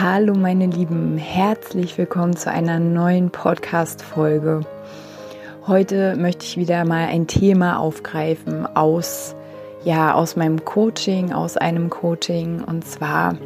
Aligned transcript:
Hallo 0.00 0.32
meine 0.34 0.66
Lieben, 0.66 1.18
herzlich 1.18 1.98
willkommen 1.98 2.36
zu 2.36 2.52
einer 2.52 2.78
neuen 2.78 3.30
Podcast-Folge. 3.30 4.60
Heute 5.66 6.14
möchte 6.14 6.44
ich 6.44 6.56
wieder 6.56 6.84
mal 6.84 7.08
ein 7.08 7.26
Thema 7.26 7.80
aufgreifen 7.80 8.64
aus, 8.76 9.34
ja, 9.82 10.14
aus 10.14 10.36
meinem 10.36 10.64
Coaching, 10.64 11.32
aus 11.32 11.56
einem 11.56 11.90
Coaching. 11.90 12.62
Und 12.62 12.86
zwar 12.86 13.38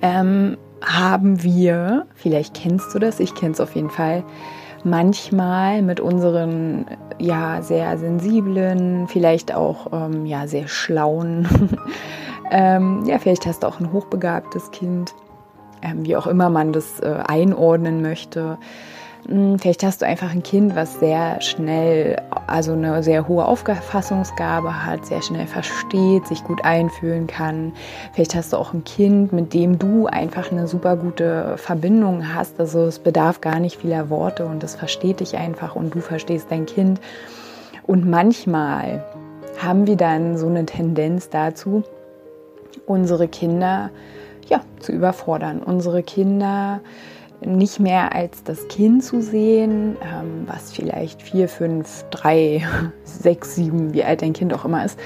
ähm, 0.00 0.56
haben 0.82 1.42
wir, 1.42 2.06
vielleicht 2.14 2.54
kennst 2.54 2.94
du 2.94 2.98
das, 2.98 3.20
ich 3.20 3.34
kenne 3.34 3.52
es 3.52 3.60
auf 3.60 3.74
jeden 3.74 3.90
Fall, 3.90 4.24
manchmal 4.84 5.82
mit 5.82 6.00
unseren 6.00 6.86
ja 7.18 7.60
sehr 7.60 7.98
sensiblen, 7.98 9.06
vielleicht 9.08 9.54
auch 9.54 9.92
ähm, 9.92 10.24
ja 10.24 10.46
sehr 10.46 10.66
schlauen 10.66 11.46
Ähm, 12.50 13.04
ja, 13.06 13.18
vielleicht 13.18 13.46
hast 13.46 13.62
du 13.62 13.66
auch 13.66 13.80
ein 13.80 13.92
hochbegabtes 13.92 14.70
Kind, 14.70 15.14
ähm, 15.82 16.04
wie 16.04 16.16
auch 16.16 16.26
immer 16.26 16.50
man 16.50 16.72
das 16.72 17.00
äh, 17.00 17.22
einordnen 17.26 18.02
möchte. 18.02 18.58
Hm, 19.28 19.58
vielleicht 19.58 19.82
hast 19.82 20.02
du 20.02 20.06
einfach 20.06 20.30
ein 20.32 20.42
Kind, 20.42 20.76
was 20.76 21.00
sehr 21.00 21.40
schnell, 21.40 22.20
also 22.46 22.72
eine 22.72 23.02
sehr 23.02 23.26
hohe 23.26 23.46
Auffassungsgabe 23.46 24.84
hat, 24.84 25.06
sehr 25.06 25.22
schnell 25.22 25.46
versteht, 25.46 26.26
sich 26.26 26.44
gut 26.44 26.64
einfühlen 26.64 27.26
kann. 27.26 27.72
Vielleicht 28.12 28.34
hast 28.34 28.52
du 28.52 28.58
auch 28.58 28.74
ein 28.74 28.84
Kind, 28.84 29.32
mit 29.32 29.54
dem 29.54 29.78
du 29.78 30.06
einfach 30.06 30.52
eine 30.52 30.66
super 30.66 30.96
gute 30.96 31.56
Verbindung 31.56 32.34
hast. 32.34 32.60
Also 32.60 32.84
es 32.84 32.98
bedarf 32.98 33.40
gar 33.40 33.60
nicht 33.60 33.80
vieler 33.80 34.10
Worte 34.10 34.44
und 34.44 34.62
es 34.62 34.74
versteht 34.74 35.20
dich 35.20 35.36
einfach 35.38 35.74
und 35.74 35.94
du 35.94 36.00
verstehst 36.00 36.48
dein 36.50 36.66
Kind. 36.66 37.00
Und 37.86 38.08
manchmal 38.08 39.04
haben 39.58 39.86
wir 39.86 39.96
dann 39.96 40.36
so 40.36 40.48
eine 40.48 40.66
Tendenz 40.66 41.30
dazu, 41.30 41.82
unsere 42.86 43.28
Kinder 43.28 43.90
ja, 44.48 44.60
zu 44.80 44.92
überfordern, 44.92 45.62
unsere 45.62 46.02
Kinder 46.02 46.80
nicht 47.40 47.80
mehr 47.80 48.14
als 48.14 48.42
das 48.44 48.68
Kind 48.68 49.04
zu 49.04 49.20
sehen, 49.20 49.96
ähm, 50.02 50.46
was 50.46 50.72
vielleicht 50.72 51.22
vier, 51.22 51.48
fünf, 51.48 52.04
drei, 52.10 52.62
sechs, 53.04 53.54
sieben, 53.54 53.92
wie 53.92 54.04
alt 54.04 54.22
dein 54.22 54.32
Kind 54.32 54.54
auch 54.54 54.64
immer 54.64 54.84
ist, 54.84 54.98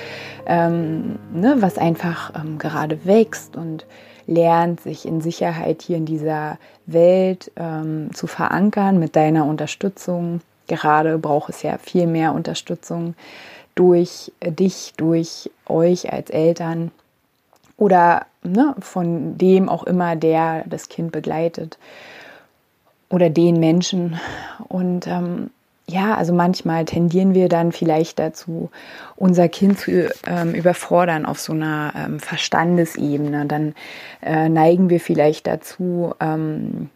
ähm, 0.46 1.18
ne, 1.32 1.56
was 1.60 1.78
einfach 1.78 2.32
ähm, 2.34 2.58
gerade 2.58 3.04
wächst 3.04 3.56
und 3.56 3.86
lernt, 4.26 4.80
sich 4.80 5.06
in 5.06 5.20
Sicherheit 5.20 5.82
hier 5.82 5.96
in 5.96 6.04
dieser 6.04 6.58
Welt 6.86 7.50
ähm, 7.56 8.10
zu 8.12 8.26
verankern 8.26 8.98
mit 8.98 9.16
deiner 9.16 9.46
Unterstützung. 9.46 10.40
Gerade 10.66 11.18
braucht 11.18 11.48
es 11.50 11.62
ja 11.62 11.78
viel 11.78 12.06
mehr 12.06 12.34
Unterstützung 12.34 13.14
durch 13.74 14.32
dich, 14.42 14.92
durch 14.96 15.50
euch 15.66 16.12
als 16.12 16.30
Eltern 16.30 16.90
oder 17.78 18.26
ne, 18.42 18.74
von 18.80 19.38
dem 19.38 19.70
auch 19.70 19.84
immer, 19.84 20.16
der 20.16 20.64
das 20.66 20.90
Kind 20.90 21.12
begleitet 21.12 21.78
oder 23.08 23.30
den 23.30 23.58
Menschen. 23.58 24.20
Und 24.68 25.06
ähm, 25.06 25.50
ja, 25.86 26.16
also 26.16 26.34
manchmal 26.34 26.84
tendieren 26.84 27.34
wir 27.34 27.48
dann 27.48 27.72
vielleicht 27.72 28.18
dazu, 28.18 28.70
unser 29.16 29.48
Kind 29.48 29.78
zu 29.78 30.10
ähm, 30.26 30.52
überfordern 30.52 31.24
auf 31.24 31.40
so 31.40 31.54
einer 31.54 31.94
ähm, 31.96 32.20
Verstandesebene. 32.20 33.46
Dann 33.46 33.74
äh, 34.20 34.50
neigen 34.50 34.90
wir 34.90 35.00
vielleicht 35.00 35.46
dazu, 35.46 36.14
ähm, 36.20 36.90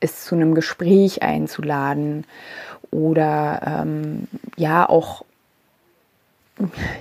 es 0.00 0.24
zu 0.24 0.34
einem 0.34 0.54
Gespräch 0.54 1.22
einzuladen 1.22 2.24
oder 2.90 3.82
ähm, 3.84 4.26
ja 4.56 4.88
auch 4.88 5.24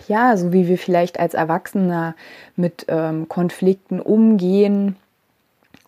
ja, 0.08 0.38
so 0.38 0.54
wie 0.54 0.68
wir 0.68 0.78
vielleicht 0.78 1.20
als 1.20 1.34
Erwachsener 1.34 2.16
mit 2.56 2.86
ähm, 2.88 3.28
Konflikten 3.28 4.00
umgehen. 4.00 4.96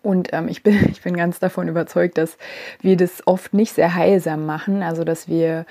Und 0.04 0.30
ähm, 0.34 0.48
ich, 0.48 0.64
bin, 0.64 0.80
ich 0.92 1.02
bin 1.02 1.16
ganz 1.16 1.40
davon 1.40 1.68
überzeugt, 1.68 2.18
dass 2.18 2.38
wir 2.82 2.98
das 2.98 3.26
oft 3.28 3.54
nicht 3.54 3.74
sehr 3.74 3.96
heilsam 3.96 4.46
machen. 4.46 4.84
Also, 4.84 5.04
dass 5.04 5.28
wir 5.28 5.66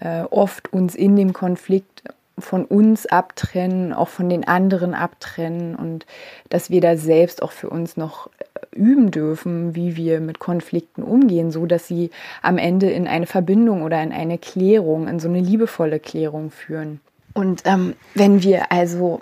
äh, 0.00 0.22
oft 0.30 0.72
uns 0.72 0.94
in 0.94 1.16
dem 1.16 1.32
Konflikt 1.32 2.02
von 2.38 2.64
uns 2.64 3.06
abtrennen, 3.06 3.92
auch 3.92 4.08
von 4.08 4.28
den 4.28 4.46
anderen 4.46 4.94
abtrennen 4.94 5.76
und 5.76 6.04
dass 6.48 6.68
wir 6.68 6.80
da 6.80 6.96
selbst 6.96 7.42
auch 7.42 7.52
für 7.52 7.70
uns 7.70 7.96
noch 7.96 8.26
äh, 8.26 8.76
üben 8.76 9.12
dürfen, 9.12 9.76
wie 9.76 9.96
wir 9.96 10.20
mit 10.20 10.40
Konflikten 10.40 11.04
umgehen, 11.04 11.52
so 11.52 11.64
dass 11.66 11.86
sie 11.86 12.10
am 12.42 12.58
Ende 12.58 12.90
in 12.90 13.06
eine 13.06 13.26
Verbindung 13.26 13.82
oder 13.82 14.02
in 14.02 14.12
eine 14.12 14.38
Klärung, 14.38 15.06
in 15.06 15.20
so 15.20 15.28
eine 15.28 15.40
liebevolle 15.40 16.00
Klärung 16.00 16.50
führen. 16.50 17.00
Und 17.34 17.62
ähm, 17.66 17.94
wenn 18.14 18.42
wir 18.42 18.72
also 18.72 19.20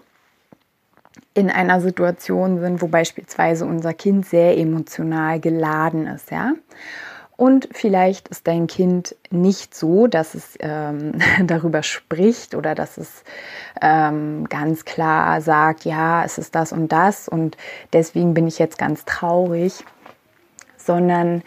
in 1.35 1.51
einer 1.51 1.81
Situation 1.81 2.61
sind, 2.61 2.83
wo 2.83 2.89
beispielsweise 2.89 3.65
unser 3.65 3.95
Kind 3.95 4.27
sehr 4.27 4.57
emotional 4.57 5.41
geladen 5.41 6.07
ist, 6.07 6.31
ja, 6.31 6.53
und 7.43 7.69
vielleicht 7.73 8.29
ist 8.29 8.47
dein 8.47 8.69
Kind 8.69 9.17
nicht 9.31 9.75
so, 9.75 10.07
dass 10.07 10.35
es 10.35 10.57
ähm, 10.61 11.15
darüber 11.45 11.83
spricht 11.83 12.55
oder 12.55 12.77
dass 12.77 12.99
es 12.99 13.25
ähm, 13.81 14.49
ganz 14.49 14.85
klar 14.85 15.41
sagt, 15.41 15.85
ja, 15.85 16.25
es 16.25 16.39
ist 16.39 16.55
das 16.55 16.73
und 16.73 16.93
das 16.93 17.29
und 17.29 17.57
deswegen 17.93 18.35
bin 18.35 18.47
ich 18.47 18.61
jetzt 18.61 18.79
ganz 18.79 19.05
traurig, 19.07 19.85
sondern 20.77 21.43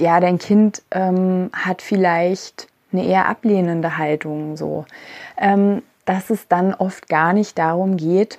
ja, 0.00 0.20
dein 0.20 0.38
Kind 0.38 0.82
ähm, 0.90 1.50
hat 1.52 1.82
vielleicht 1.82 2.68
eine 2.92 3.06
eher 3.06 3.26
ablehnende 3.26 3.98
Haltung 3.98 4.56
so, 4.56 4.84
ähm, 5.36 5.82
dass 6.04 6.30
es 6.30 6.48
dann 6.48 6.74
oft 6.74 7.08
gar 7.08 7.32
nicht 7.32 7.58
darum 7.58 7.96
geht, 7.96 8.38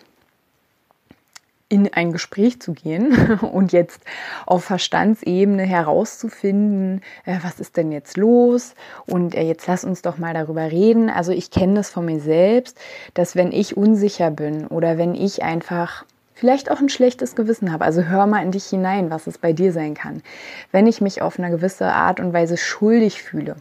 in 1.69 1.93
ein 1.93 2.11
Gespräch 2.11 2.59
zu 2.59 2.73
gehen 2.73 3.39
und 3.53 3.71
jetzt 3.71 4.01
auf 4.45 4.63
Verstandsebene 4.65 5.63
herauszufinden, 5.63 7.01
äh, 7.25 7.37
was 7.43 7.59
ist 7.59 7.77
denn 7.77 7.91
jetzt 7.91 8.17
los 8.17 8.73
und 9.05 9.35
äh, 9.35 9.43
jetzt 9.43 9.67
lass 9.67 9.85
uns 9.85 10.01
doch 10.01 10.17
mal 10.17 10.33
darüber 10.33 10.71
reden. 10.71 11.09
Also 11.09 11.31
ich 11.31 11.51
kenne 11.51 11.75
das 11.75 11.89
von 11.89 12.05
mir 12.05 12.19
selbst, 12.19 12.77
dass 13.13 13.35
wenn 13.35 13.51
ich 13.51 13.77
unsicher 13.77 14.31
bin 14.31 14.66
oder 14.67 14.97
wenn 14.97 15.13
ich 15.13 15.43
einfach 15.43 16.05
vielleicht 16.39 16.72
auch 16.72 16.79
ein 16.79 16.89
schlechtes 16.89 17.35
Gewissen 17.35 17.72
habe. 17.72 17.85
Also 17.85 18.03
hör 18.03 18.25
mal 18.25 18.44
in 18.44 18.51
dich 18.51 18.66
hinein, 18.66 19.09
was 19.09 19.27
es 19.27 19.38
bei 19.38 19.53
dir 19.53 19.73
sein 19.73 19.94
kann. 19.94 20.22
Wenn 20.72 20.88
ich 20.88 21.01
mich 21.01 21.22
auf 21.22 21.38
eine 21.38 21.51
gewisse 21.51 21.91
Art 21.91 22.19
und 22.19 22.33
Weise 22.33 22.57
schuldig 22.57 23.22
fühle, 23.22 23.55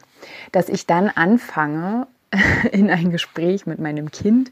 dass 0.52 0.68
ich 0.68 0.86
dann 0.86 1.08
anfange, 1.08 2.06
in 2.72 2.90
ein 2.90 3.10
Gespräch 3.10 3.66
mit 3.66 3.78
meinem 3.78 4.10
Kind 4.10 4.50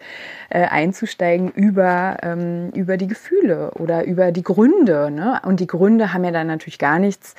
äh, 0.49 0.65
einzusteigen 0.65 1.51
über, 1.51 2.17
ähm, 2.23 2.71
über 2.71 2.97
die 2.97 3.07
Gefühle 3.07 3.73
oder 3.73 4.05
über 4.05 4.33
die 4.33 4.43
Gründe. 4.43 5.11
Ne? 5.11 5.41
Und 5.45 5.61
die 5.61 5.67
Gründe 5.67 6.13
haben 6.13 6.25
ja 6.25 6.31
dann 6.31 6.47
natürlich 6.47 6.79
gar 6.79 6.99
nichts 6.99 7.35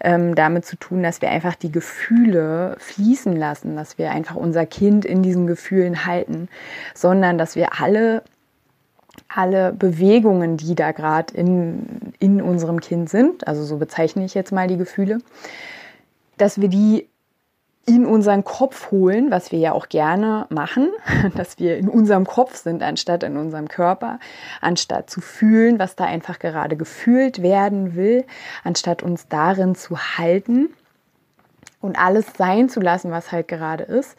ähm, 0.00 0.34
damit 0.34 0.64
zu 0.64 0.76
tun, 0.76 1.02
dass 1.02 1.20
wir 1.20 1.30
einfach 1.30 1.54
die 1.54 1.70
Gefühle 1.70 2.76
fließen 2.78 3.36
lassen, 3.36 3.76
dass 3.76 3.98
wir 3.98 4.10
einfach 4.10 4.36
unser 4.36 4.64
Kind 4.64 5.04
in 5.04 5.22
diesen 5.22 5.46
Gefühlen 5.46 6.06
halten, 6.06 6.48
sondern 6.94 7.36
dass 7.36 7.54
wir 7.54 7.80
alle 7.80 8.22
alle 9.28 9.72
Bewegungen, 9.72 10.56
die 10.56 10.74
da 10.74 10.92
gerade 10.92 11.34
in, 11.34 12.14
in 12.18 12.40
unserem 12.40 12.80
Kind 12.80 13.10
sind, 13.10 13.46
also 13.46 13.64
so 13.64 13.76
bezeichne 13.76 14.24
ich 14.24 14.34
jetzt 14.34 14.52
mal 14.52 14.68
die 14.68 14.76
Gefühle, 14.76 15.18
dass 16.38 16.60
wir 16.60 16.68
die 16.68 17.08
in 17.84 18.06
unseren 18.06 18.44
Kopf 18.44 18.92
holen, 18.92 19.30
was 19.30 19.50
wir 19.50 19.58
ja 19.58 19.72
auch 19.72 19.88
gerne 19.88 20.46
machen, 20.50 20.90
dass 21.36 21.58
wir 21.58 21.76
in 21.76 21.88
unserem 21.88 22.26
Kopf 22.26 22.56
sind, 22.56 22.82
anstatt 22.82 23.22
in 23.24 23.36
unserem 23.36 23.68
Körper, 23.68 24.20
anstatt 24.60 25.10
zu 25.10 25.20
fühlen, 25.20 25.78
was 25.78 25.96
da 25.96 26.04
einfach 26.04 26.38
gerade 26.38 26.76
gefühlt 26.76 27.42
werden 27.42 27.96
will, 27.96 28.24
anstatt 28.62 29.02
uns 29.02 29.26
darin 29.28 29.74
zu 29.74 29.98
halten 29.98 30.70
und 31.80 31.98
alles 31.98 32.26
sein 32.38 32.68
zu 32.68 32.80
lassen, 32.80 33.10
was 33.10 33.32
halt 33.32 33.48
gerade 33.48 33.84
ist, 33.84 34.16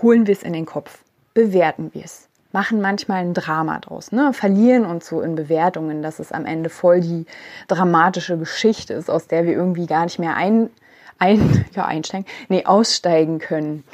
holen 0.00 0.26
wir 0.26 0.32
es 0.32 0.44
in 0.44 0.52
den 0.52 0.66
Kopf, 0.66 1.02
bewerten 1.34 1.90
wir 1.92 2.04
es 2.04 2.28
machen 2.52 2.80
manchmal 2.80 3.18
ein 3.18 3.34
Drama 3.34 3.78
draus, 3.80 4.12
ne? 4.12 4.32
verlieren 4.32 4.84
uns 4.84 5.08
so 5.08 5.20
in 5.20 5.34
Bewertungen, 5.34 6.02
dass 6.02 6.18
es 6.18 6.32
am 6.32 6.46
Ende 6.46 6.70
voll 6.70 7.00
die 7.00 7.26
dramatische 7.68 8.38
Geschichte 8.38 8.94
ist, 8.94 9.10
aus 9.10 9.26
der 9.26 9.44
wir 9.44 9.52
irgendwie 9.52 9.86
gar 9.86 10.04
nicht 10.04 10.18
mehr 10.18 10.36
ein, 10.36 10.70
ein, 11.18 11.64
ja, 11.74 11.86
einsteigen, 11.86 12.26
nee, 12.48 12.64
aussteigen 12.64 13.38
können, 13.38 13.84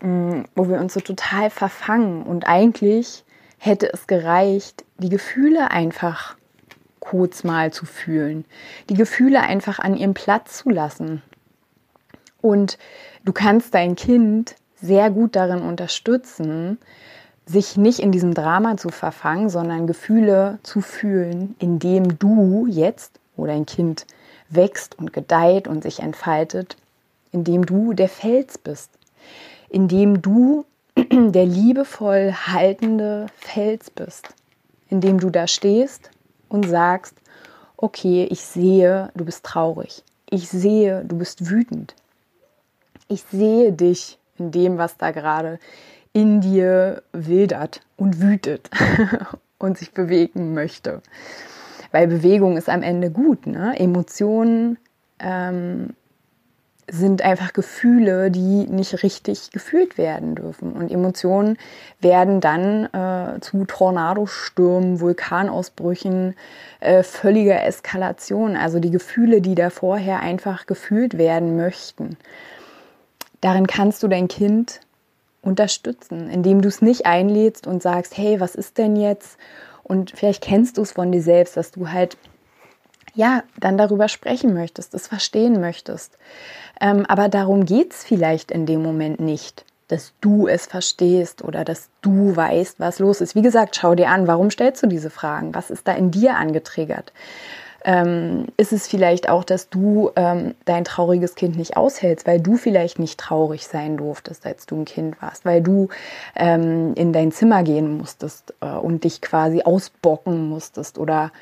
mm, 0.00 0.42
wo 0.54 0.68
wir 0.68 0.78
uns 0.78 0.94
so 0.94 1.00
total 1.00 1.50
verfangen 1.50 2.22
und 2.22 2.46
eigentlich 2.46 3.24
hätte 3.58 3.92
es 3.92 4.06
gereicht, 4.06 4.84
die 4.98 5.08
Gefühle 5.08 5.70
einfach 5.70 6.36
kurz 7.00 7.44
mal 7.44 7.72
zu 7.72 7.86
fühlen, 7.86 8.44
die 8.88 8.94
Gefühle 8.94 9.40
einfach 9.40 9.78
an 9.78 9.96
ihrem 9.96 10.14
Platz 10.14 10.58
zu 10.58 10.70
lassen. 10.70 11.22
Und 12.40 12.78
du 13.24 13.32
kannst 13.32 13.74
dein 13.74 13.96
Kind 13.96 14.56
sehr 14.74 15.10
gut 15.10 15.36
darin 15.36 15.62
unterstützen, 15.62 16.78
sich 17.52 17.76
nicht 17.76 17.98
in 17.98 18.12
diesem 18.12 18.34
Drama 18.34 18.76
zu 18.76 18.88
verfangen, 18.88 19.48
sondern 19.48 19.86
Gefühle 19.86 20.58
zu 20.62 20.80
fühlen, 20.80 21.54
indem 21.58 22.18
du 22.18 22.66
jetzt, 22.66 23.20
wo 23.36 23.46
dein 23.46 23.66
Kind 23.66 24.06
wächst 24.48 24.98
und 24.98 25.12
gedeiht 25.12 25.68
und 25.68 25.82
sich 25.82 26.00
entfaltet, 26.00 26.76
indem 27.30 27.64
du 27.64 27.92
der 27.92 28.08
Fels 28.08 28.58
bist, 28.58 28.90
indem 29.68 30.22
du 30.22 30.64
der 30.96 31.46
liebevoll 31.46 32.32
haltende 32.32 33.26
Fels 33.36 33.90
bist, 33.90 34.28
indem 34.88 35.20
du 35.20 35.30
da 35.30 35.46
stehst 35.46 36.10
und 36.48 36.68
sagst, 36.68 37.14
okay, 37.76 38.26
ich 38.30 38.40
sehe, 38.42 39.10
du 39.14 39.24
bist 39.24 39.44
traurig. 39.44 40.02
Ich 40.28 40.48
sehe, 40.48 41.04
du 41.04 41.18
bist 41.18 41.50
wütend. 41.50 41.94
Ich 43.08 43.24
sehe 43.30 43.72
dich 43.72 44.18
in 44.38 44.50
dem, 44.50 44.78
was 44.78 44.96
da 44.96 45.10
gerade 45.10 45.58
in 46.12 46.40
dir 46.40 47.02
wildert 47.12 47.80
und 47.96 48.20
wütet 48.20 48.70
und 49.58 49.78
sich 49.78 49.92
bewegen 49.92 50.54
möchte. 50.54 51.02
Weil 51.90 52.06
Bewegung 52.08 52.56
ist 52.56 52.68
am 52.68 52.82
Ende 52.82 53.10
gut. 53.10 53.46
Ne? 53.46 53.78
Emotionen 53.78 54.78
ähm, 55.18 55.90
sind 56.90 57.22
einfach 57.22 57.52
Gefühle, 57.52 58.30
die 58.30 58.66
nicht 58.66 59.02
richtig 59.02 59.50
gefühlt 59.50 59.96
werden 59.98 60.34
dürfen. 60.34 60.72
Und 60.72 60.90
Emotionen 60.90 61.56
werden 62.00 62.40
dann 62.40 62.86
äh, 62.92 63.40
zu 63.40 63.64
Tornadostürmen, 63.64 65.00
Vulkanausbrüchen, 65.00 66.34
äh, 66.80 67.02
völliger 67.02 67.64
Eskalation. 67.64 68.56
Also 68.56 68.80
die 68.80 68.90
Gefühle, 68.90 69.40
die 69.40 69.54
da 69.54 69.70
vorher 69.70 70.20
einfach 70.20 70.66
gefühlt 70.66 71.18
werden 71.18 71.56
möchten. 71.56 72.16
Darin 73.40 73.66
kannst 73.66 74.02
du 74.02 74.08
dein 74.08 74.28
Kind 74.28 74.80
unterstützen, 75.42 76.30
indem 76.30 76.62
du 76.62 76.68
es 76.68 76.80
nicht 76.80 77.04
einlädst 77.04 77.66
und 77.66 77.82
sagst, 77.82 78.16
hey, 78.16 78.40
was 78.40 78.54
ist 78.54 78.78
denn 78.78 78.96
jetzt? 78.96 79.36
Und 79.82 80.12
vielleicht 80.14 80.42
kennst 80.42 80.78
du 80.78 80.82
es 80.82 80.92
von 80.92 81.12
dir 81.12 81.22
selbst, 81.22 81.56
dass 81.56 81.72
du 81.72 81.90
halt 81.90 82.16
ja 83.14 83.42
dann 83.58 83.76
darüber 83.76 84.08
sprechen 84.08 84.54
möchtest, 84.54 84.94
es 84.94 85.08
verstehen 85.08 85.60
möchtest. 85.60 86.16
Ähm, 86.80 87.04
aber 87.06 87.28
darum 87.28 87.66
geht 87.66 87.92
es 87.92 88.04
vielleicht 88.04 88.50
in 88.50 88.64
dem 88.64 88.82
Moment 88.82 89.20
nicht, 89.20 89.64
dass 89.88 90.14
du 90.20 90.46
es 90.46 90.66
verstehst 90.66 91.42
oder 91.42 91.64
dass 91.64 91.90
du 92.00 92.34
weißt, 92.34 92.80
was 92.80 93.00
los 93.00 93.20
ist. 93.20 93.34
Wie 93.34 93.42
gesagt, 93.42 93.76
schau 93.76 93.94
dir 93.94 94.08
an, 94.08 94.26
warum 94.26 94.50
stellst 94.50 94.82
du 94.82 94.86
diese 94.86 95.10
Fragen? 95.10 95.54
Was 95.54 95.70
ist 95.70 95.86
da 95.86 95.92
in 95.92 96.10
dir 96.10 96.36
angetriggert? 96.36 97.12
Ähm, 97.84 98.46
ist 98.56 98.72
es 98.72 98.86
vielleicht 98.86 99.28
auch, 99.28 99.44
dass 99.44 99.68
du 99.68 100.10
ähm, 100.14 100.54
dein 100.64 100.84
trauriges 100.84 101.34
Kind 101.34 101.56
nicht 101.56 101.76
aushältst, 101.76 102.26
weil 102.26 102.40
du 102.40 102.56
vielleicht 102.56 102.98
nicht 102.98 103.18
traurig 103.18 103.66
sein 103.66 103.96
durftest, 103.96 104.46
als 104.46 104.66
du 104.66 104.76
ein 104.76 104.84
Kind 104.84 105.20
warst, 105.20 105.44
weil 105.44 105.62
du 105.62 105.88
ähm, 106.36 106.94
in 106.94 107.12
dein 107.12 107.32
Zimmer 107.32 107.62
gehen 107.62 107.98
musstest 107.98 108.54
äh, 108.60 108.66
und 108.66 109.04
dich 109.04 109.20
quasi 109.20 109.62
ausbocken 109.62 110.48
musstest 110.48 110.98
oder 110.98 111.32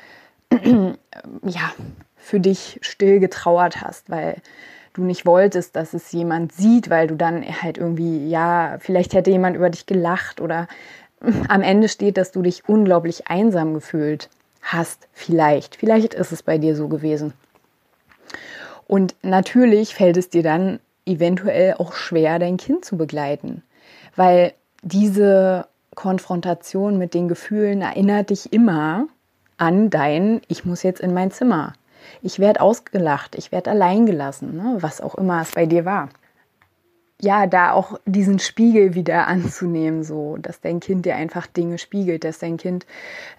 ja, 0.51 1.71
für 2.17 2.39
dich 2.39 2.79
still 2.81 3.19
getrauert 3.19 3.81
hast, 3.81 4.09
weil 4.09 4.37
du 4.93 5.03
nicht 5.03 5.25
wolltest, 5.25 5.75
dass 5.75 5.93
es 5.93 6.11
jemand 6.11 6.51
sieht, 6.53 6.89
weil 6.89 7.07
du 7.07 7.15
dann 7.15 7.43
halt 7.61 7.77
irgendwie, 7.77 8.27
ja, 8.29 8.77
vielleicht 8.79 9.13
hätte 9.13 9.31
jemand 9.31 9.55
über 9.55 9.69
dich 9.69 9.85
gelacht 9.85 10.41
oder 10.41 10.67
am 11.47 11.61
Ende 11.61 11.87
steht, 11.87 12.17
dass 12.17 12.31
du 12.31 12.41
dich 12.41 12.67
unglaublich 12.67 13.27
einsam 13.27 13.73
gefühlt 13.73 14.29
hast. 14.61 15.07
Vielleicht, 15.13 15.75
vielleicht 15.75 16.13
ist 16.13 16.31
es 16.31 16.43
bei 16.43 16.57
dir 16.57 16.75
so 16.75 16.87
gewesen. 16.87 17.33
Und 18.87 19.15
natürlich 19.21 19.95
fällt 19.95 20.17
es 20.17 20.29
dir 20.29 20.43
dann 20.43 20.79
eventuell 21.05 21.75
auch 21.75 21.93
schwer, 21.93 22.39
dein 22.39 22.57
Kind 22.57 22.85
zu 22.85 22.97
begleiten, 22.97 23.63
weil 24.15 24.53
diese 24.83 25.67
Konfrontation 25.95 26.97
mit 26.97 27.13
den 27.13 27.27
Gefühlen 27.27 27.81
erinnert 27.81 28.29
dich 28.29 28.51
immer 28.53 29.07
an 29.57 29.89
dein, 29.89 30.41
ich 30.47 30.65
muss 30.65 30.83
jetzt 30.83 31.01
in 31.01 31.13
mein 31.13 31.31
Zimmer. 31.31 31.73
Ich 32.21 32.39
werde 32.39 32.61
ausgelacht, 32.61 33.35
ich 33.35 33.51
werde 33.51 33.71
allein 33.71 34.05
gelassen, 34.05 34.57
ne? 34.57 34.77
was 34.79 35.01
auch 35.01 35.15
immer 35.15 35.41
es 35.41 35.51
bei 35.51 35.65
dir 35.65 35.85
war. 35.85 36.09
Ja, 37.21 37.45
da 37.45 37.71
auch 37.71 37.99
diesen 38.05 38.39
Spiegel 38.39 38.95
wieder 38.95 39.27
anzunehmen, 39.27 40.03
so, 40.03 40.37
dass 40.37 40.59
dein 40.59 40.79
Kind 40.79 41.05
dir 41.05 41.15
einfach 41.15 41.47
Dinge 41.47 41.77
spiegelt, 41.77 42.23
dass 42.23 42.39
dein 42.39 42.57
Kind 42.57 42.85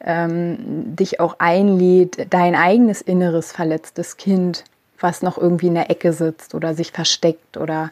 ähm, 0.04 0.94
dich 0.96 1.20
auch 1.20 1.36
einlädt, 1.38 2.28
dein 2.30 2.54
eigenes 2.54 3.02
inneres 3.02 3.52
verletztes 3.52 4.16
Kind, 4.16 4.64
was 5.00 5.22
noch 5.22 5.36
irgendwie 5.36 5.66
in 5.66 5.74
der 5.74 5.90
Ecke 5.90 6.12
sitzt 6.12 6.54
oder 6.54 6.74
sich 6.74 6.92
versteckt 6.92 7.56
oder 7.56 7.90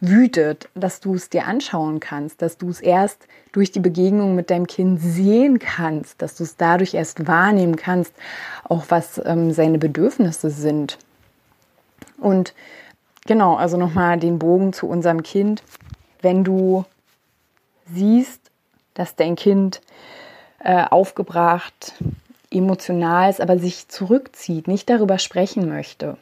wütet, 0.00 0.68
dass 0.74 1.00
du 1.00 1.14
es 1.14 1.30
dir 1.30 1.46
anschauen 1.46 2.00
kannst, 2.00 2.42
dass 2.42 2.58
du 2.58 2.68
es 2.68 2.80
erst 2.80 3.26
durch 3.52 3.72
die 3.72 3.80
Begegnung 3.80 4.34
mit 4.34 4.50
deinem 4.50 4.66
Kind 4.66 5.00
sehen 5.00 5.58
kannst, 5.58 6.20
dass 6.20 6.36
du 6.36 6.44
es 6.44 6.56
dadurch 6.56 6.94
erst 6.94 7.26
wahrnehmen 7.26 7.76
kannst, 7.76 8.12
auch 8.64 8.84
was 8.88 9.20
ähm, 9.24 9.52
seine 9.52 9.78
Bedürfnisse 9.78 10.50
sind. 10.50 10.98
Und 12.18 12.54
genau, 13.26 13.56
also 13.56 13.76
nochmal 13.76 14.18
den 14.18 14.38
Bogen 14.38 14.72
zu 14.72 14.88
unserem 14.88 15.22
Kind. 15.22 15.62
Wenn 16.20 16.44
du 16.44 16.84
siehst, 17.86 18.40
dass 18.94 19.16
dein 19.16 19.36
Kind 19.36 19.80
äh, 20.62 20.84
aufgebracht, 20.90 21.94
emotional 22.50 23.30
ist, 23.30 23.40
aber 23.40 23.58
sich 23.58 23.88
zurückzieht, 23.88 24.68
nicht 24.68 24.90
darüber 24.90 25.18
sprechen 25.18 25.68
möchte, 25.68 26.16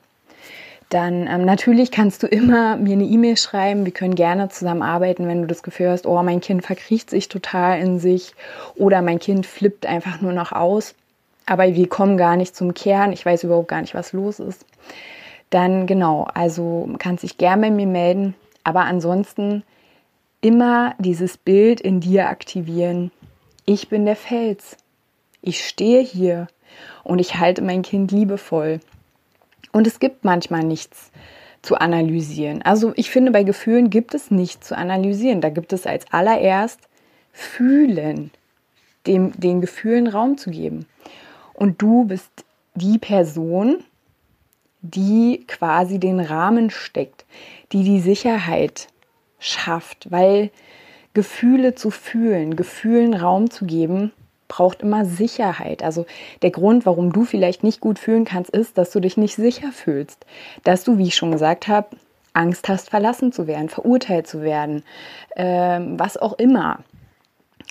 dann 0.89 1.27
ähm, 1.27 1.45
natürlich 1.45 1.91
kannst 1.91 2.23
du 2.23 2.27
immer 2.27 2.77
mir 2.77 2.95
eine 2.95 3.05
E-Mail 3.05 3.37
schreiben. 3.37 3.85
Wir 3.85 3.93
können 3.93 4.15
gerne 4.15 4.49
zusammenarbeiten, 4.49 5.27
wenn 5.27 5.43
du 5.43 5.47
das 5.47 5.63
Gefühl 5.63 5.91
hast, 5.91 6.07
oh, 6.07 6.23
mein 6.23 6.41
Kind 6.41 6.65
verkriecht 6.65 7.11
sich 7.11 7.29
total 7.29 7.81
in 7.81 7.99
sich 7.99 8.35
oder 8.75 9.03
mein 9.03 9.19
Kind 9.19 9.47
flippt 9.47 9.85
einfach 9.85 10.21
nur 10.21 10.33
noch 10.33 10.53
aus, 10.53 10.95
aber 11.45 11.75
wir 11.75 11.89
kommen 11.89 12.17
gar 12.17 12.37
nicht 12.37 12.57
zum 12.57 12.75
Kern. 12.75 13.13
Ich 13.13 13.25
weiß 13.25 13.45
überhaupt 13.45 13.69
gar 13.69 13.81
nicht, 13.81 13.95
was 13.95 14.13
los 14.13 14.39
ist. 14.39 14.65
Dann 15.51 15.87
genau, 15.87 16.29
also 16.35 16.89
kannst 16.99 17.25
dich 17.25 17.39
gerne 17.39 17.63
bei 17.63 17.71
mir 17.71 17.87
melden, 17.87 18.35
aber 18.65 18.83
ansonsten 18.83 19.63
immer 20.41 20.95
dieses 20.99 21.37
Bild 21.37 21.81
in 21.81 22.01
dir 22.01 22.29
aktivieren. 22.29 23.11
Ich 23.65 23.89
bin 23.89 24.05
der 24.05 24.17
Fels. 24.17 24.77
Ich 25.41 25.67
stehe 25.67 26.03
hier 26.03 26.49
und 27.05 27.19
ich 27.19 27.39
halte 27.39 27.63
mein 27.63 27.83
Kind 27.83 28.13
liebevoll. 28.13 28.81
Und 29.73 29.87
es 29.87 30.01
gibt 30.01 30.25
manchmal 30.25 30.63
nichts 30.63 31.11
zu 31.63 31.77
analysieren. 31.77 32.63
Also 32.63 32.93
ich 32.97 33.11
finde, 33.11 33.31
bei 33.31 33.43
Gefühlen 33.43 33.91
gibt 33.91 34.15
es 34.15 34.31
nichts 34.31 34.69
zu 34.69 34.77
analysieren. 34.77 35.41
Da 35.41 35.51
gibt 35.51 35.73
es 35.73 35.87
als 35.87 36.05
allererst 36.13 36.81
fühlen, 37.33 38.31
dem, 39.07 39.33
den 39.39 39.61
Gefühlen 39.61 40.07
Raum 40.07 40.39
zu 40.39 40.51
geben. 40.51 40.87
Und 41.55 41.83
du 41.83 42.05
bist 42.05 42.31
die 42.75 42.99
Person, 42.99 43.85
die 44.81 45.45
quasi 45.47 45.99
den 45.99 46.21
Rahmen 46.21 46.71
steckt, 46.71 47.25
die 47.73 47.83
die 47.83 48.01
Sicherheit 48.01 48.89
schafft, 49.39 50.11
weil 50.11 50.51
Gefühle 51.15 51.75
zu 51.75 51.91
fühlen, 51.91 52.57
Gefühlen 52.57 53.15
Raum 53.15 53.51
zu 53.51 53.67
geben, 53.67 54.13
braucht 54.47 54.83
immer 54.83 55.05
Sicherheit. 55.05 55.83
Also 55.83 56.07
der 56.43 56.51
Grund, 56.51 56.87
warum 56.87 57.13
du 57.13 57.25
vielleicht 57.25 57.63
nicht 57.63 57.81
gut 57.81 57.99
fühlen 57.99 58.25
kannst, 58.25 58.51
ist, 58.51 58.79
dass 58.79 58.91
du 58.91 59.01
dich 59.01 59.17
nicht 59.17 59.37
sicher 59.37 59.73
fühlst. 59.73 60.25
Dass 60.65 60.85
du, 60.85 60.99
wie 60.99 61.09
ich 61.09 61.17
schon 61.17 61.31
gesagt 61.31 61.69
habe, 61.69 61.89
Angst 62.33 62.69
hast, 62.69 62.89
verlassen 62.91 63.33
zu 63.33 63.47
werden, 63.47 63.69
verurteilt 63.69 64.27
zu 64.27 64.43
werden, 64.43 64.85
ähm, 65.37 65.99
was 65.99 66.17
auch 66.17 66.39
immer. 66.39 66.81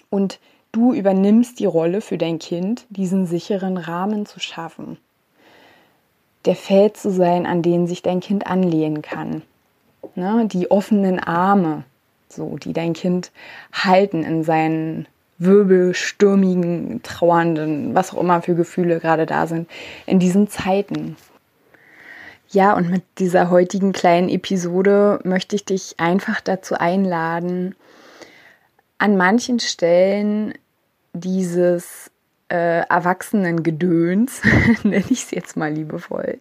Und 0.09 0.39
du 0.71 0.93
übernimmst 0.93 1.59
die 1.59 1.65
Rolle 1.65 2.01
für 2.01 2.17
dein 2.17 2.39
Kind, 2.39 2.85
diesen 2.89 3.25
sicheren 3.25 3.77
Rahmen 3.77 4.25
zu 4.25 4.39
schaffen. 4.39 4.97
Der 6.47 6.55
Feld 6.55 6.97
zu 6.97 7.11
sein, 7.11 7.45
an 7.45 7.61
den 7.61 7.85
sich 7.85 8.01
dein 8.01 8.19
Kind 8.19 8.47
anlehnen 8.47 9.03
kann. 9.03 9.43
Ne? 10.15 10.47
Die 10.51 10.71
offenen 10.71 11.19
Arme, 11.19 11.83
so, 12.29 12.57
die 12.57 12.73
dein 12.73 12.93
Kind 12.93 13.31
halten 13.71 14.23
in 14.23 14.43
seinen 14.43 15.07
wirbelstürmigen, 15.37 17.01
trauernden, 17.03 17.93
was 17.93 18.13
auch 18.13 18.19
immer 18.19 18.41
für 18.41 18.55
Gefühle 18.55 18.99
gerade 18.99 19.25
da 19.25 19.45
sind, 19.45 19.69
in 20.05 20.19
diesen 20.19 20.47
Zeiten. 20.47 21.15
Ja, 22.49 22.73
und 22.73 22.89
mit 22.89 23.03
dieser 23.19 23.49
heutigen 23.49 23.91
kleinen 23.91 24.29
Episode 24.29 25.19
möchte 25.23 25.55
ich 25.55 25.65
dich 25.65 25.95
einfach 25.97 26.41
dazu 26.41 26.75
einladen, 26.75 27.75
an 28.97 29.17
manchen 29.17 29.59
Stellen 29.59 30.53
dieses 31.13 32.09
äh, 32.49 32.81
Erwachsenengedöns, 32.87 34.41
nenne 34.83 35.03
ich 35.09 35.23
es 35.23 35.31
jetzt 35.31 35.57
mal 35.57 35.71
liebevoll, 35.71 36.39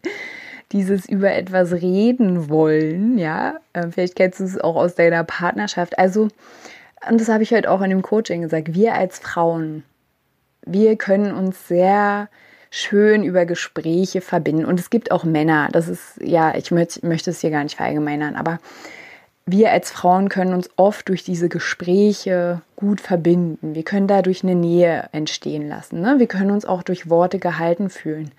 dieses 0.72 1.08
über 1.08 1.32
etwas 1.32 1.72
reden 1.72 2.48
wollen, 2.48 3.18
ja, 3.18 3.58
äh, 3.72 3.88
vielleicht 3.90 4.16
kennst 4.16 4.40
du 4.40 4.44
es 4.44 4.60
auch 4.60 4.76
aus 4.76 4.94
deiner 4.94 5.24
Partnerschaft. 5.24 5.98
Also 5.98 6.28
und 7.08 7.20
das 7.20 7.28
habe 7.28 7.42
ich 7.42 7.52
heute 7.52 7.70
auch 7.70 7.82
in 7.82 7.90
dem 7.90 8.02
Coaching 8.02 8.42
gesagt, 8.42 8.74
wir 8.74 8.94
als 8.94 9.18
Frauen, 9.18 9.84
wir 10.64 10.96
können 10.96 11.32
uns 11.32 11.68
sehr 11.68 12.28
schön 12.70 13.22
über 13.22 13.46
Gespräche 13.46 14.20
verbinden. 14.20 14.64
Und 14.64 14.80
es 14.80 14.90
gibt 14.90 15.12
auch 15.12 15.24
Männer, 15.24 15.68
das 15.72 15.88
ist, 15.88 16.18
ja, 16.20 16.54
ich 16.56 16.70
möchte, 16.70 17.06
möchte 17.06 17.30
es 17.30 17.40
hier 17.40 17.50
gar 17.50 17.62
nicht 17.62 17.76
verallgemeinern, 17.76 18.34
aber 18.34 18.58
wir 19.46 19.70
als 19.70 19.92
Frauen 19.92 20.28
können 20.28 20.52
uns 20.52 20.68
oft 20.76 21.08
durch 21.08 21.22
diese 21.22 21.48
Gespräche 21.48 22.62
gut 22.74 23.00
verbinden. 23.00 23.76
Wir 23.76 23.84
können 23.84 24.08
dadurch 24.08 24.42
eine 24.42 24.56
Nähe 24.56 25.08
entstehen 25.12 25.68
lassen. 25.68 26.00
Ne? 26.00 26.16
Wir 26.18 26.26
können 26.26 26.50
uns 26.50 26.64
auch 26.64 26.82
durch 26.82 27.08
Worte 27.08 27.38
gehalten 27.38 27.88
fühlen. 27.88 28.32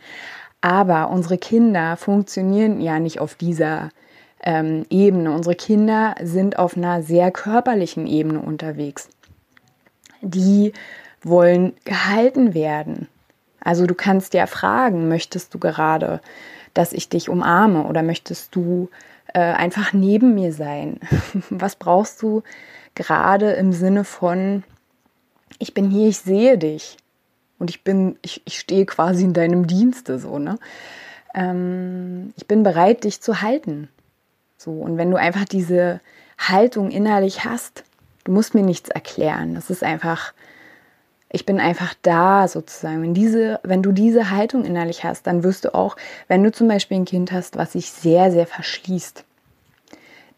Aber 0.60 1.10
unsere 1.10 1.38
Kinder 1.38 1.96
funktionieren 1.96 2.82
ja 2.82 3.00
nicht 3.00 3.22
auf 3.22 3.36
dieser 3.36 3.90
ähm, 4.44 4.86
Ebene. 4.90 5.32
Unsere 5.32 5.56
Kinder 5.56 6.16
sind 6.22 6.60
auf 6.60 6.76
einer 6.76 7.02
sehr 7.02 7.32
körperlichen 7.32 8.06
Ebene 8.06 8.40
unterwegs. 8.40 9.08
Die 10.22 10.74
wollen 11.22 11.74
gehalten 11.86 12.54
werden. 12.54 13.08
Also 13.62 13.86
du 13.86 13.96
kannst 13.96 14.34
ja 14.34 14.46
fragen, 14.46 15.08
möchtest 15.08 15.54
du 15.54 15.60
gerade, 15.60 16.20
dass 16.74 16.92
ich 16.92 17.08
dich 17.08 17.30
umarme 17.30 17.84
oder 17.86 18.04
möchtest 18.04 18.54
du 18.56 18.90
äh, 19.38 19.54
einfach 19.54 19.94
neben 19.94 20.34
mir 20.34 20.52
sein? 20.52 21.00
Was 21.52 21.76
brauchst 21.76 22.24
du 22.24 22.42
gerade 22.96 23.52
im 23.52 23.72
Sinne 23.72 24.04
von, 24.04 24.64
ich 25.60 25.76
bin 25.76 25.92
hier, 25.92 26.08
ich 26.08 26.18
sehe 26.18 26.58
dich 26.58 26.98
und 27.60 27.70
ich 27.70 27.84
bin, 27.84 28.18
ich, 28.24 28.42
ich 28.46 28.58
stehe 28.58 28.88
quasi 28.88 29.24
in 29.24 29.34
deinem 29.34 29.68
Dienste 29.68 30.18
so, 30.18 30.40
ne? 30.40 30.58
Ähm, 31.36 32.34
ich 32.36 32.48
bin 32.48 32.64
bereit, 32.64 33.04
dich 33.04 33.22
zu 33.22 33.44
halten. 33.44 33.90
So, 34.58 34.72
und 34.72 34.98
wenn 34.98 35.12
du 35.12 35.18
einfach 35.18 35.46
diese 35.46 36.02
Haltung 36.40 36.90
innerlich 36.90 37.46
hast, 37.46 37.84
du 38.24 38.32
musst 38.32 38.56
mir 38.56 38.64
nichts 38.64 38.90
erklären. 38.90 39.54
Das 39.54 39.70
ist 39.70 39.84
einfach, 39.84 40.34
ich 41.30 41.46
bin 41.46 41.60
einfach 41.60 41.94
da 42.02 42.48
sozusagen. 42.48 43.04
Wenn, 43.04 43.14
diese, 43.14 43.60
wenn 43.62 43.84
du 43.84 43.92
diese 43.92 44.32
Haltung 44.32 44.66
innerlich 44.66 45.04
hast, 45.04 45.28
dann 45.28 45.44
wirst 45.44 45.66
du 45.66 45.76
auch, 45.76 45.96
wenn 46.28 46.44
du 46.44 46.52
zum 46.52 46.68
Beispiel 46.68 46.98
ein 46.98 47.06
Kind 47.06 47.32
hast, 47.32 47.56
was 47.56 47.74
sich 47.74 47.92
sehr, 47.92 48.32
sehr 48.32 48.48
verschließt, 48.48 49.26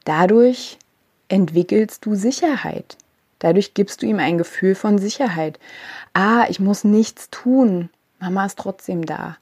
dadurch 0.09 0.79
entwickelst 1.27 2.03
du 2.03 2.15
Sicherheit. 2.15 2.97
Dadurch 3.37 3.75
gibst 3.75 4.01
du 4.01 4.07
ihm 4.07 4.17
ein 4.17 4.39
Gefühl 4.39 4.73
von 4.73 4.97
Sicherheit. 4.97 5.59
Ah, 6.13 6.45
ich 6.49 6.59
muss 6.59 6.83
nichts 6.83 7.29
tun. 7.29 7.89
Mama 8.19 8.47
ist 8.47 8.57
trotzdem 8.57 9.05
da. 9.05 9.37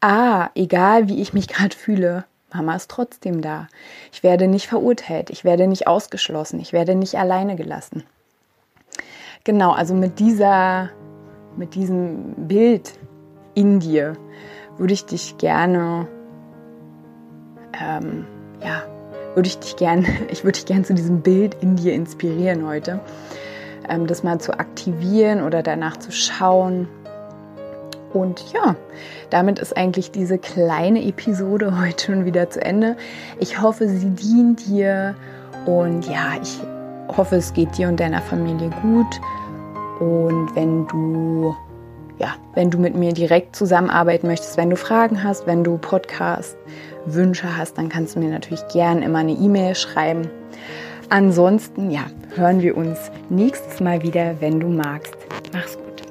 Ah, 0.00 0.50
egal 0.56 1.08
wie 1.08 1.22
ich 1.22 1.32
mich 1.34 1.46
gerade 1.48 1.74
fühle, 1.74 2.24
Mama 2.52 2.74
ist 2.74 2.90
trotzdem 2.90 3.42
da. 3.42 3.68
Ich 4.12 4.24
werde 4.24 4.48
nicht 4.48 4.66
verurteilt, 4.66 5.30
ich 5.30 5.44
werde 5.44 5.68
nicht 5.68 5.86
ausgeschlossen, 5.86 6.58
ich 6.58 6.72
werde 6.72 6.96
nicht 6.96 7.14
alleine 7.14 7.54
gelassen. 7.54 8.02
Genau, 9.44 9.70
also 9.70 9.94
mit 9.94 10.18
dieser, 10.18 10.90
mit 11.56 11.76
diesem 11.76 12.48
Bild 12.48 12.92
in 13.54 13.78
dir 13.78 14.14
würde 14.78 14.94
ich 14.94 15.04
dich 15.04 15.38
gerne, 15.38 16.08
ähm, 17.80 18.26
ja, 18.60 18.82
würde 19.34 19.48
ich 19.48 19.58
dich 19.58 19.76
gerne, 19.76 20.06
ich 20.30 20.44
würde 20.44 20.58
dich 20.58 20.66
gerne 20.66 20.84
zu 20.84 20.94
diesem 20.94 21.20
Bild 21.20 21.56
in 21.60 21.76
dir 21.76 21.94
inspirieren 21.94 22.66
heute, 22.66 23.00
ähm, 23.88 24.06
das 24.06 24.22
mal 24.22 24.40
zu 24.40 24.58
aktivieren 24.58 25.42
oder 25.42 25.62
danach 25.62 25.96
zu 25.96 26.12
schauen. 26.12 26.88
Und 28.12 28.42
ja, 28.54 28.74
damit 29.30 29.58
ist 29.58 29.76
eigentlich 29.76 30.10
diese 30.10 30.38
kleine 30.38 31.04
Episode 31.04 31.78
heute 31.80 32.06
schon 32.06 32.24
wieder 32.24 32.50
zu 32.50 32.60
Ende. 32.60 32.96
Ich 33.38 33.60
hoffe, 33.60 33.88
sie 33.88 34.10
dient 34.10 34.66
dir 34.66 35.14
und 35.66 36.06
ja, 36.06 36.34
ich 36.42 36.58
hoffe, 37.16 37.36
es 37.36 37.52
geht 37.52 37.76
dir 37.76 37.88
und 37.88 38.00
deiner 38.00 38.22
Familie 38.22 38.70
gut. 38.82 39.20
Und 40.00 40.54
wenn 40.54 40.86
du 40.86 41.54
ja, 42.18 42.34
wenn 42.54 42.70
du 42.70 42.78
mit 42.78 42.94
mir 42.94 43.12
direkt 43.12 43.54
zusammenarbeiten 43.54 44.26
möchtest, 44.26 44.56
wenn 44.56 44.70
du 44.70 44.76
Fragen 44.76 45.22
hast, 45.22 45.46
wenn 45.46 45.64
du 45.64 45.78
Podcast 45.78 46.56
Wünsche 47.06 47.56
hast, 47.56 47.78
dann 47.78 47.88
kannst 47.88 48.16
du 48.16 48.20
mir 48.20 48.30
natürlich 48.30 48.66
gern 48.68 49.02
immer 49.02 49.20
eine 49.20 49.32
E-Mail 49.32 49.74
schreiben. 49.74 50.28
Ansonsten, 51.10 51.90
ja, 51.90 52.06
hören 52.34 52.60
wir 52.60 52.76
uns 52.76 52.98
nächstes 53.30 53.80
Mal 53.80 54.02
wieder, 54.02 54.40
wenn 54.40 54.60
du 54.60 54.68
magst. 54.68 55.16
Mach's 55.52 55.76
gut. 55.76 56.07